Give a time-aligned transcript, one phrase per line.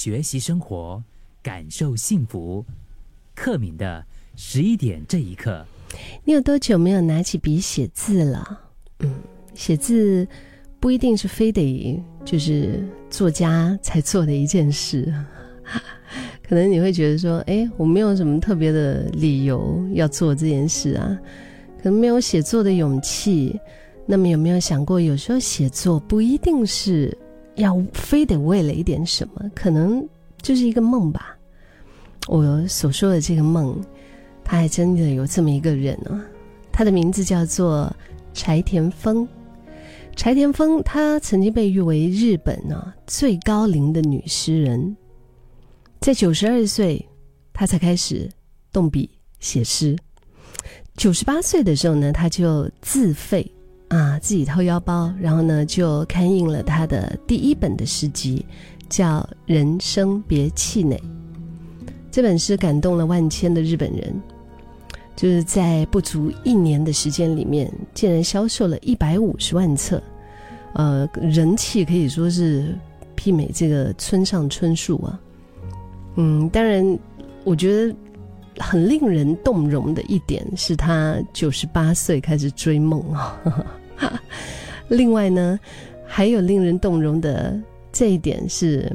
[0.00, 1.02] 学习生活，
[1.42, 2.64] 感受幸福。
[3.34, 5.66] 克敏的十一点这一刻，
[6.24, 8.60] 你有多久没有拿起笔写字了？
[9.00, 9.12] 嗯，
[9.54, 10.24] 写字
[10.78, 12.80] 不一定是非得就是
[13.10, 15.12] 作家才做的一件事。
[16.48, 21.18] 可能你会觉得说，哎，我没有什么特别的理由要做这件事啊，
[21.82, 23.58] 可能没有写作的勇气。
[24.06, 27.18] 那么有没有想过，有时候写作不一定是
[27.58, 30.08] 要非得为了一点什么，可能
[30.40, 31.36] 就是一个梦吧。
[32.26, 33.78] 我所说的这个梦，
[34.42, 36.24] 他还真的有这么一个人啊，
[36.72, 37.94] 他的名字叫做
[38.32, 39.28] 柴田丰。
[40.16, 44.96] 柴田丰，他曾经被誉为日本啊最高龄的女诗人。
[46.00, 47.08] 在九十二岁，
[47.52, 48.28] 他才开始
[48.72, 49.96] 动笔写诗。
[50.96, 53.50] 九十八岁的时候呢，他就自费
[53.88, 58.44] 啊，自己掏腰包，然后呢就刊印了他的第一本的诗集，
[58.88, 60.96] 叫《人生别气馁》。
[62.10, 64.14] 这本诗感动了万千的日本人，
[65.16, 70.02] 就是在不足一年的时间里面，竟然销售了一百五十万册，
[70.74, 72.76] 呃，人气可以说是
[73.16, 75.20] 媲美这个村上春树啊。
[76.16, 76.98] 嗯，当然，
[77.44, 77.94] 我觉得
[78.58, 83.40] 很令人动容的一点是他九十八岁开始追梦啊。
[84.88, 85.58] 另外呢，
[86.06, 87.60] 还有令人动容的
[87.92, 88.90] 这一点是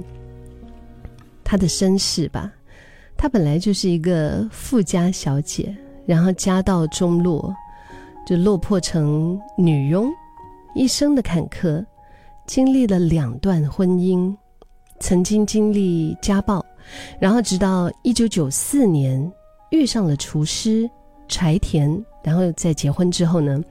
[1.43, 2.51] 他的身世吧。
[3.15, 5.73] 她本来就是一个富家小姐，
[6.05, 7.55] 然后家道中落，
[8.25, 10.09] 就落魄成女佣，
[10.75, 11.85] 一生的坎坷，
[12.45, 14.35] 经历了两段婚姻，
[14.99, 16.65] 曾经经历家暴。
[17.17, 19.31] 然后，直到一九九四年
[19.69, 20.89] 遇上了厨师
[21.29, 23.63] 柴田，然后在结婚之后呢，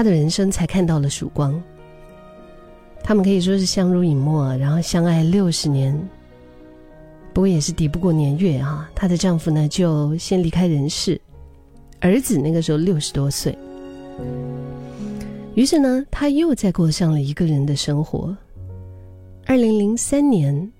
[0.00, 1.62] 他的人生才看到了曙光。
[3.02, 5.94] 他们可以说是相濡以沫，然后相爱六十年。
[7.34, 11.20] 不过也是抵不过年月啊，她的丈夫呢就先离开人世，
[12.00, 13.54] 儿子那个时候六十多岁。
[15.54, 18.34] 于是呢，她又再过上了一个人的生活。
[19.44, 20.72] 二零零三年。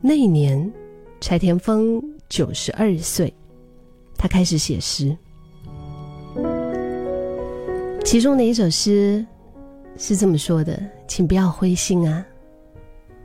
[0.00, 0.72] 那一年，
[1.20, 3.32] 柴田丰九十二岁，
[4.16, 5.16] 他开始写诗。
[8.06, 9.26] 其中的一首诗
[9.96, 12.24] 是这么说的：“请不要灰心啊，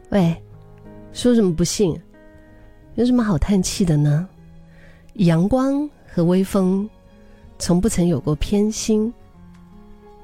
[0.10, 0.36] 喂，
[1.14, 1.96] 说什么不幸？
[2.96, 4.28] 有什么好叹气的呢？
[5.14, 6.90] 阳光和微风，
[7.60, 9.14] 从不曾有过偏心。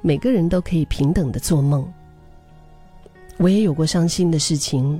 [0.01, 1.88] 每个人都可以平等的做梦。
[3.38, 5.00] 我也有过伤心的事情。”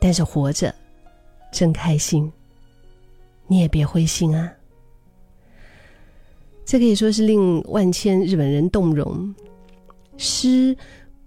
[0.00, 0.74] 但是活着，
[1.52, 2.32] 真开心。
[3.46, 4.50] 你也别灰心啊。
[6.64, 9.34] 这可以说是令万千日本人动容。
[10.16, 10.76] 诗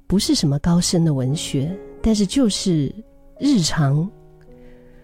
[0.07, 2.93] 不是什么高深的文学，但是就是
[3.39, 4.09] 日常。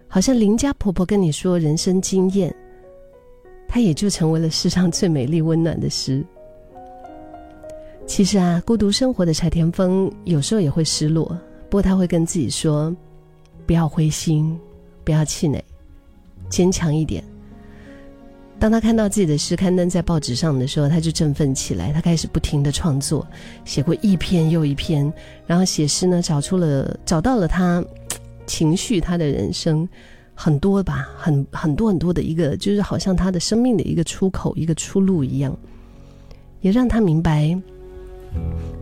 [0.07, 2.53] 好像邻家婆婆跟你说人生经验，
[3.67, 6.25] 它也就成为了世上最美丽温暖的诗。
[8.05, 11.27] 其实啊，孤独生活的柴田丰有时候也会失落，
[11.69, 12.95] 不过他会跟自己说。
[13.67, 14.59] 不要灰心，
[15.05, 15.63] 不要气馁，
[16.49, 17.23] 坚强一点。
[18.61, 21.91] 当他看到自己的诗刊登在报纸上的时候，他就振奋起来。
[21.91, 23.25] 他开始不停的创作，
[23.66, 25.11] 写过一篇又一篇，
[25.47, 27.83] 然后写诗呢，找出了找到了他
[28.45, 29.89] 情绪，他的人生
[30.35, 35.57] 很多吧，很很多很多的一个，就是好像他的生命的一个出口，一个出路一样，
[36.59, 37.59] 也让他明白，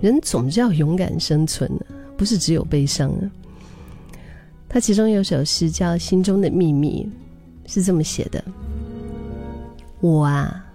[0.02, 1.86] 人总是要勇敢生存的，
[2.18, 3.32] 不是只有悲伤啊。
[4.68, 7.10] 他其中有首诗叫《心中的秘密》，
[7.74, 8.44] 是这么写的
[10.02, 10.66] ：“我啊，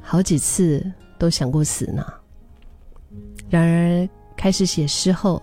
[0.00, 0.84] 好几次
[1.18, 2.04] 都想过死呢。
[3.48, 5.42] 然而开始写诗后，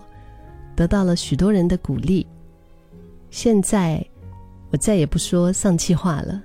[0.76, 2.26] 得到了许多人的鼓励。
[3.30, 4.04] 现在
[4.70, 6.40] 我再也不说丧气话了。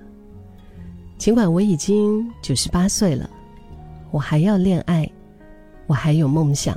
[1.18, 3.30] 尽管我已经九十八岁了，
[4.10, 5.08] 我还要恋爱，
[5.86, 6.76] 我还有梦想，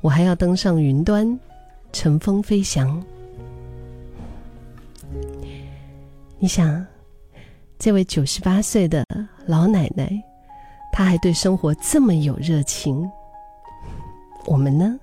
[0.00, 1.38] 我还要登上云端，
[1.92, 3.04] 乘风飞翔。”
[6.38, 6.86] 你想，
[7.78, 9.05] 这位九十八岁的
[9.46, 10.10] 老奶奶，
[10.92, 13.08] 她还对生活这么有热情。
[14.44, 14.98] 我们呢？